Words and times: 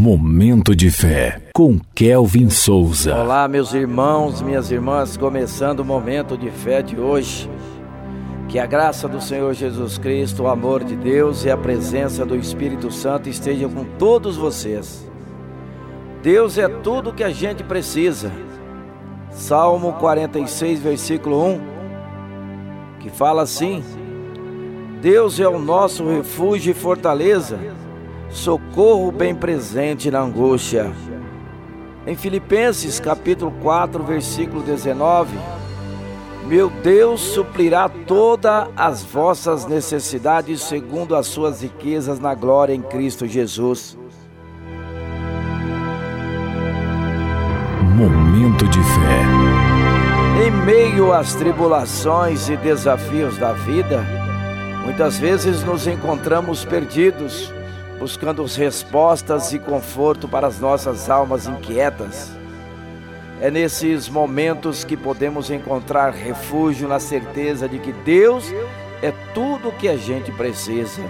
Momento 0.00 0.74
de 0.74 0.90
fé 0.90 1.42
com 1.54 1.78
Kelvin 1.94 2.48
Souza. 2.48 3.14
Olá, 3.14 3.46
meus 3.46 3.74
irmãos, 3.74 4.40
minhas 4.40 4.70
irmãs, 4.70 5.14
começando 5.14 5.80
o 5.80 5.84
momento 5.84 6.38
de 6.38 6.50
fé 6.50 6.80
de 6.80 6.98
hoje. 6.98 7.50
Que 8.48 8.58
a 8.58 8.64
graça 8.64 9.06
do 9.06 9.20
Senhor 9.20 9.52
Jesus 9.52 9.98
Cristo, 9.98 10.44
o 10.44 10.48
amor 10.48 10.84
de 10.84 10.96
Deus 10.96 11.44
e 11.44 11.50
a 11.50 11.56
presença 11.56 12.24
do 12.24 12.34
Espírito 12.34 12.90
Santo 12.90 13.28
estejam 13.28 13.68
com 13.68 13.84
todos 13.98 14.38
vocês. 14.38 15.06
Deus 16.22 16.56
é 16.56 16.66
tudo 16.66 17.12
que 17.12 17.22
a 17.22 17.28
gente 17.30 17.62
precisa. 17.62 18.32
Salmo 19.28 19.92
46, 20.00 20.80
versículo 20.80 21.44
1, 21.46 21.60
que 23.00 23.10
fala 23.10 23.42
assim: 23.42 23.84
Deus 25.02 25.38
é 25.38 25.46
o 25.46 25.58
nosso 25.58 26.08
refúgio 26.08 26.70
e 26.70 26.74
fortaleza 26.74 27.58
socorro 28.30 29.10
bem 29.10 29.34
presente 29.34 30.10
na 30.10 30.20
angústia. 30.20 30.90
Em 32.06 32.16
Filipenses 32.16 32.98
capítulo 32.98 33.52
4, 33.60 34.02
versículo 34.02 34.62
19, 34.62 35.36
meu 36.46 36.70
Deus 36.70 37.20
suprirá 37.20 37.88
todas 37.88 38.68
as 38.76 39.02
vossas 39.02 39.66
necessidades 39.66 40.62
segundo 40.62 41.14
as 41.14 41.26
suas 41.26 41.62
riquezas 41.62 42.18
na 42.18 42.34
glória 42.34 42.72
em 42.72 42.82
Cristo 42.82 43.26
Jesus. 43.26 43.98
Momento 47.94 48.66
de 48.68 48.82
fé. 48.82 50.46
Em 50.46 50.50
meio 50.50 51.12
às 51.12 51.34
tribulações 51.34 52.48
e 52.48 52.56
desafios 52.56 53.36
da 53.36 53.52
vida, 53.52 54.02
muitas 54.84 55.18
vezes 55.18 55.62
nos 55.62 55.86
encontramos 55.86 56.64
perdidos 56.64 57.52
buscando 58.00 58.42
respostas 58.44 59.52
e 59.52 59.58
conforto 59.58 60.26
para 60.26 60.46
as 60.46 60.58
nossas 60.58 61.10
almas 61.10 61.46
inquietas. 61.46 62.32
É 63.42 63.50
nesses 63.50 64.08
momentos 64.08 64.84
que 64.84 64.96
podemos 64.96 65.50
encontrar 65.50 66.10
refúgio 66.10 66.88
na 66.88 66.98
certeza 66.98 67.68
de 67.68 67.78
que 67.78 67.92
Deus 67.92 68.50
é 69.02 69.12
tudo 69.34 69.68
o 69.68 69.72
que 69.72 69.86
a 69.86 69.98
gente 69.98 70.32
precisa. 70.32 71.02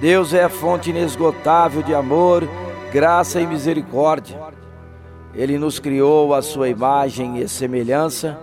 Deus 0.00 0.34
é 0.34 0.42
a 0.42 0.48
fonte 0.48 0.90
inesgotável 0.90 1.82
de 1.82 1.94
amor, 1.94 2.48
graça 2.92 3.40
e 3.40 3.46
misericórdia. 3.46 4.38
Ele 5.34 5.56
nos 5.56 5.78
criou 5.78 6.34
a 6.34 6.42
sua 6.42 6.68
imagem 6.68 7.38
e 7.38 7.48
semelhança, 7.48 8.40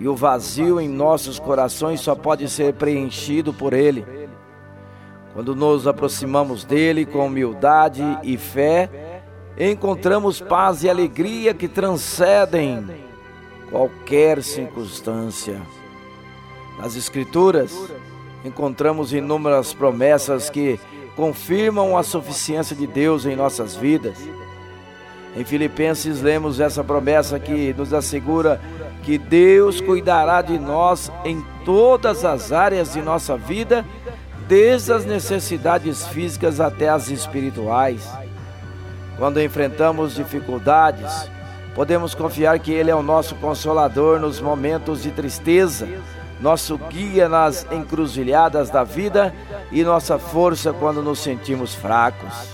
e 0.00 0.08
o 0.08 0.16
vazio 0.16 0.80
em 0.80 0.88
nossos 0.88 1.38
corações 1.38 2.00
só 2.00 2.16
pode 2.16 2.48
ser 2.48 2.74
preenchido 2.74 3.52
por 3.52 3.72
Ele. 3.72 4.21
Quando 5.32 5.56
nos 5.56 5.86
aproximamos 5.86 6.62
dele 6.62 7.06
com 7.06 7.26
humildade 7.26 8.02
e 8.22 8.36
fé, 8.36 9.22
encontramos 9.58 10.40
paz 10.40 10.82
e 10.82 10.90
alegria 10.90 11.54
que 11.54 11.68
transcendem 11.68 12.86
qualquer 13.70 14.42
circunstância. 14.42 15.60
Nas 16.78 16.96
Escrituras, 16.96 17.74
encontramos 18.44 19.14
inúmeras 19.14 19.72
promessas 19.72 20.50
que 20.50 20.78
confirmam 21.16 21.96
a 21.96 22.02
suficiência 22.02 22.76
de 22.76 22.86
Deus 22.86 23.24
em 23.24 23.34
nossas 23.34 23.74
vidas. 23.74 24.18
Em 25.34 25.44
Filipenses, 25.44 26.20
lemos 26.20 26.60
essa 26.60 26.84
promessa 26.84 27.38
que 27.38 27.72
nos 27.72 27.94
assegura 27.94 28.60
que 29.02 29.16
Deus 29.16 29.80
cuidará 29.80 30.42
de 30.42 30.58
nós 30.58 31.10
em 31.24 31.42
todas 31.64 32.22
as 32.22 32.52
áreas 32.52 32.92
de 32.92 33.00
nossa 33.00 33.36
vida 33.36 33.84
desde 34.48 34.92
as 34.92 35.04
necessidades 35.04 36.06
físicas 36.08 36.60
até 36.60 36.88
as 36.88 37.08
espirituais. 37.08 38.08
Quando 39.16 39.40
enfrentamos 39.40 40.14
dificuldades, 40.14 41.30
podemos 41.74 42.14
confiar 42.14 42.58
que 42.58 42.72
Ele 42.72 42.90
é 42.90 42.94
o 42.94 43.02
nosso 43.02 43.34
consolador 43.36 44.18
nos 44.18 44.40
momentos 44.40 45.02
de 45.02 45.10
tristeza, 45.10 45.88
nosso 46.40 46.76
guia 46.76 47.28
nas 47.28 47.66
encruzilhadas 47.70 48.68
da 48.68 48.82
vida 48.82 49.32
e 49.70 49.84
nossa 49.84 50.18
força 50.18 50.72
quando 50.72 51.02
nos 51.02 51.20
sentimos 51.20 51.74
fracos. 51.74 52.48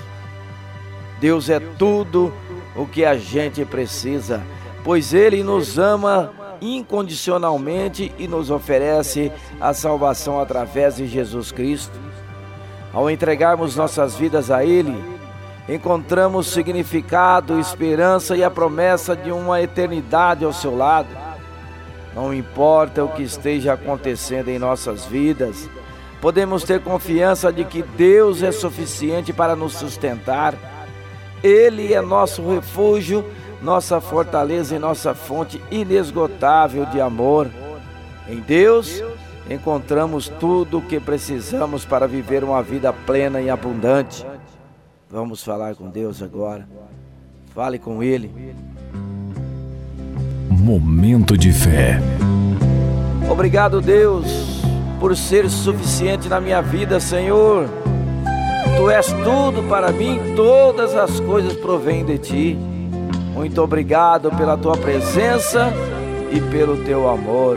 Deus 1.21 1.49
é 1.49 1.59
tudo 1.59 2.33
o 2.77 2.87
que 2.87 3.05
a 3.05 3.17
gente 3.17 3.65
precisa, 3.65 4.43
pois 4.85 5.15
Ele 5.15 5.43
nos 5.43 5.79
ama 5.79 6.33
incondicionalmente 6.61 8.13
e 8.19 8.27
nos 8.27 8.51
oferece 8.51 9.33
a 9.61 9.73
salvação 9.73 10.41
através 10.41 10.97
de 10.97 11.07
Jesus 11.07 11.53
Cristo. 11.53 11.99
Ao 12.93 13.11
entregarmos 13.11 13.77
nossas 13.77 14.17
vidas 14.17 14.51
a 14.51 14.65
Ele, 14.65 14.97
encontramos 15.69 16.47
significado, 16.47 17.61
esperança 17.61 18.37
e 18.37 18.43
a 18.43 18.51
promessa 18.51 19.15
de 19.15 19.31
uma 19.31 19.61
eternidade 19.61 20.45
ao 20.45 20.53
seu 20.53 20.77
lado. 20.77 21.09
Não 22.15 22.33
importa 22.33 23.05
o 23.05 23.09
que 23.09 23.23
esteja 23.23 23.75
acontecendo 23.75 24.49
em 24.49 24.59
nossas 24.59 25.05
vidas, 25.05 25.69
podemos 26.21 26.65
ter 26.65 26.81
confiança 26.81 27.53
de 27.53 27.65
que 27.65 27.83
Deus 27.83 28.43
é 28.43 28.51
suficiente 28.51 29.33
para 29.33 29.55
nos 29.55 29.75
sustentar. 29.75 30.55
Ele 31.43 31.93
é 31.93 32.01
nosso 32.01 32.43
refúgio 32.49 33.25
nossa 33.63 34.01
fortaleza 34.01 34.77
e 34.77 34.79
nossa 34.79 35.15
fonte 35.15 35.61
inesgotável 35.71 36.87
de 36.87 37.01
amor. 37.01 37.49
Em 38.29 38.41
Deus 38.41 39.03
encontramos 39.51 40.29
tudo 40.29 40.79
o 40.79 40.83
que 40.83 41.01
precisamos 41.01 41.85
para 41.85 42.07
viver 42.07 42.45
uma 42.45 42.63
vida 42.63 42.93
plena 42.93 43.41
e 43.41 43.49
abundante. 43.51 44.25
Vamos 45.11 45.43
falar 45.43 45.75
com 45.75 45.89
Deus 45.89 46.23
agora. 46.23 46.69
Fale 47.55 47.79
com 47.79 48.03
Ele. 48.03 48.31
Momento 50.51 51.37
de 51.37 51.51
fé. 51.51 51.99
Obrigado, 53.31 53.81
Deus, 53.81 54.63
por 55.01 55.17
ser 55.17 55.49
suficiente 55.49 56.29
na 56.29 56.41
minha 56.41 56.61
vida, 56.61 57.01
Senhor. 57.01 57.69
Tu 58.77 58.91
és 58.91 59.07
tudo 59.07 59.67
para 59.69 59.91
mim, 59.91 60.21
todas 60.37 60.95
as 60.95 61.19
coisas 61.21 61.55
provêm 61.55 62.05
de 62.05 62.19
ti. 62.19 62.59
Muito 63.39 63.63
obrigado 63.63 64.33
pela 64.33 64.57
tua 64.57 64.77
presença 64.77 65.73
e 66.33 66.41
pelo 66.51 66.85
teu 66.85 67.09
amor. 67.09 67.57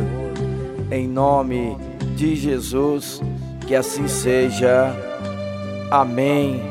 Em 0.92 1.08
nome 1.08 1.76
de 2.16 2.36
Jesus, 2.36 3.20
que 3.66 3.74
assim 3.74 4.08
seja. 4.08 4.96
Amém. 5.90 6.62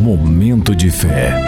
Momento 0.00 0.76
de 0.76 0.92
fé. 0.92 1.44